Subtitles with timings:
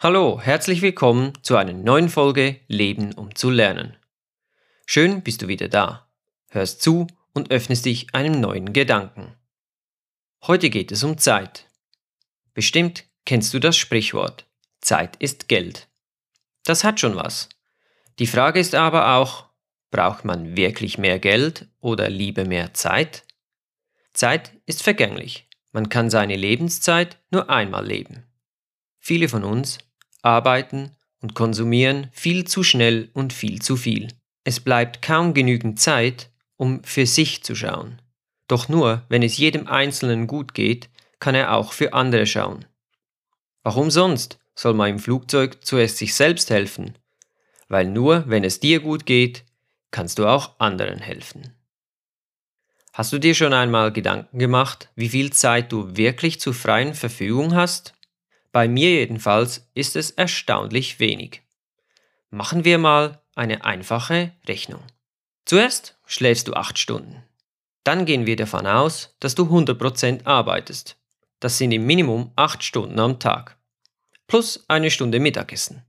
[0.00, 3.96] Hallo, herzlich willkommen zu einer neuen Folge Leben um zu lernen.
[4.86, 6.08] Schön bist du wieder da,
[6.50, 9.34] hörst zu und öffnest dich einem neuen Gedanken.
[10.46, 11.66] Heute geht es um Zeit.
[12.54, 14.46] Bestimmt kennst du das Sprichwort
[14.80, 15.88] Zeit ist Geld.
[16.62, 17.48] Das hat schon was.
[18.20, 19.46] Die Frage ist aber auch,
[19.90, 23.24] braucht man wirklich mehr Geld oder lieber mehr Zeit?
[24.12, 25.48] Zeit ist vergänglich.
[25.72, 28.22] Man kann seine Lebenszeit nur einmal leben.
[29.00, 29.78] Viele von uns
[30.22, 30.90] arbeiten
[31.20, 34.08] und konsumieren viel zu schnell und viel zu viel.
[34.44, 38.00] Es bleibt kaum genügend Zeit, um für sich zu schauen.
[38.46, 40.88] Doch nur, wenn es jedem Einzelnen gut geht,
[41.20, 42.64] kann er auch für andere schauen.
[43.62, 46.96] Warum sonst soll man im Flugzeug zuerst sich selbst helfen?
[47.68, 49.44] Weil nur, wenn es dir gut geht,
[49.90, 51.54] kannst du auch anderen helfen.
[52.92, 57.54] Hast du dir schon einmal Gedanken gemacht, wie viel Zeit du wirklich zur freien Verfügung
[57.54, 57.94] hast?
[58.52, 61.42] Bei mir jedenfalls ist es erstaunlich wenig.
[62.30, 64.82] Machen wir mal eine einfache Rechnung.
[65.44, 67.22] Zuerst schläfst du 8 Stunden.
[67.84, 70.96] Dann gehen wir davon aus, dass du 100% arbeitest.
[71.40, 73.56] Das sind im Minimum 8 Stunden am Tag.
[74.26, 75.84] Plus eine Stunde Mittagessen.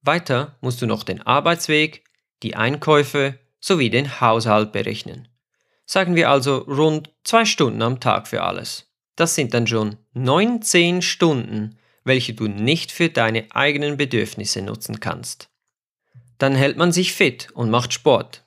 [0.00, 2.04] Weiter musst du noch den Arbeitsweg,
[2.42, 5.28] die Einkäufe sowie den Haushalt berechnen.
[5.84, 8.90] Sagen wir also rund 2 Stunden am Tag für alles.
[9.16, 15.48] Das sind dann schon 19 Stunden, welche du nicht für deine eigenen Bedürfnisse nutzen kannst.
[16.38, 18.44] Dann hält man sich fit und macht Sport.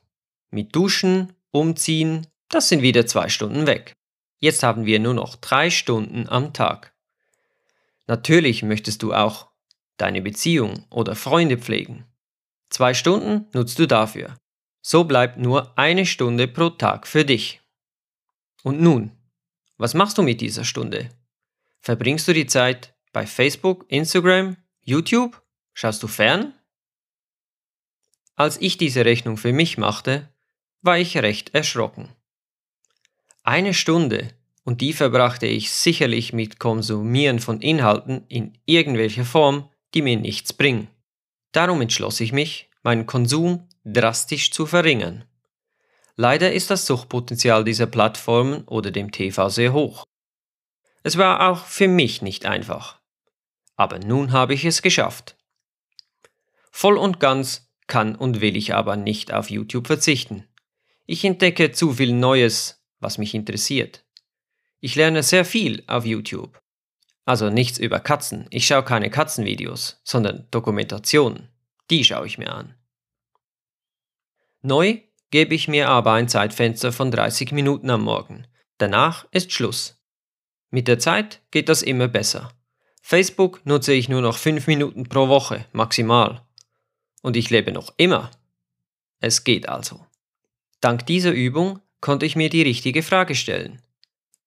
[0.49, 3.95] Mit Duschen, Umziehen, das sind wieder zwei Stunden weg.
[4.39, 6.93] Jetzt haben wir nur noch drei Stunden am Tag.
[8.07, 9.47] Natürlich möchtest du auch
[9.97, 12.05] deine Beziehung oder Freunde pflegen.
[12.69, 14.35] Zwei Stunden nutzt du dafür.
[14.81, 17.61] So bleibt nur eine Stunde pro Tag für dich.
[18.63, 19.11] Und nun,
[19.77, 21.09] was machst du mit dieser Stunde?
[21.79, 25.41] Verbringst du die Zeit bei Facebook, Instagram, YouTube?
[25.73, 26.53] Schaust du fern?
[28.35, 30.27] Als ich diese Rechnung für mich machte,
[30.81, 32.09] war ich recht erschrocken.
[33.41, 34.33] Eine Stunde,
[34.65, 40.51] und die verbrachte ich sicherlich mit Konsumieren von Inhalten in irgendwelcher Form, die mir nichts
[40.51, 40.89] bringen.
[41.53, 45.23] Darum entschloss ich mich, meinen Konsum drastisch zu verringern.
[46.17, 50.03] Leider ist das Suchtpotenzial dieser Plattformen oder dem TV sehr hoch.
[51.03, 52.99] Es war auch für mich nicht einfach
[53.75, 55.35] aber nun habe ich es geschafft.
[56.71, 60.47] Voll und ganz kann und will ich aber nicht auf YouTube verzichten.
[61.05, 64.03] Ich entdecke zu viel Neues, was mich interessiert.
[64.79, 66.61] Ich lerne sehr viel auf YouTube.
[67.25, 68.47] Also nichts über Katzen.
[68.49, 71.49] Ich schaue keine Katzenvideos, sondern Dokumentationen.
[71.89, 72.75] Die schaue ich mir an.
[74.61, 78.47] Neu gebe ich mir aber ein Zeitfenster von 30 Minuten am Morgen.
[78.77, 80.01] Danach ist Schluss.
[80.69, 82.51] Mit der Zeit geht das immer besser.
[83.07, 86.41] Facebook nutze ich nur noch 5 Minuten pro Woche maximal.
[87.21, 88.31] Und ich lebe noch immer.
[89.19, 90.03] Es geht also.
[90.81, 93.79] Dank dieser Übung konnte ich mir die richtige Frage stellen.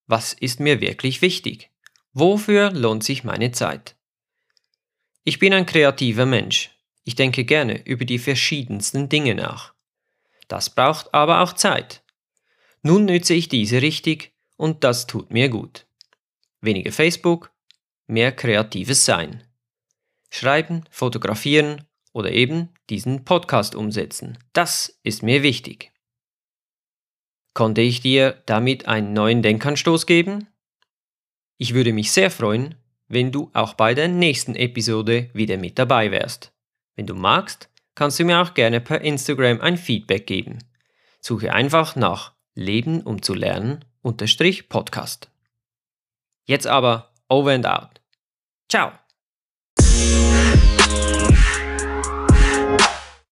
[0.09, 1.71] Was ist mir wirklich wichtig?
[2.15, 3.95] Wofür lohnt sich meine Zeit?
[5.23, 6.73] Ich bin ein kreativer Mensch.
[7.05, 9.73] Ich denke gerne über die verschiedensten Dinge nach.
[10.49, 12.03] Das braucht aber auch Zeit.
[12.83, 15.87] Nun nütze ich diese richtig und das tut mir gut.
[16.61, 17.53] Weniger Facebook,
[18.09, 19.45] mehr kreatives Sein.
[20.31, 24.39] Schreiben, fotografieren oder eben diesen Podcast umsetzen.
[24.53, 25.93] Das ist mir wichtig.
[27.55, 30.49] Konnte ich dir damit einen neuen Denkanstoß geben?
[31.57, 32.75] Ich würde mich sehr freuen,
[33.09, 36.53] wenn du auch bei der nächsten Episode wieder mit dabei wärst.
[36.95, 40.59] Wenn du magst, kannst du mir auch gerne per Instagram ein Feedback geben.
[41.21, 45.31] Suche einfach nach Leben um zu lernen unterstrich Podcast.
[46.45, 47.99] Jetzt aber over and out.
[48.69, 48.93] Ciao!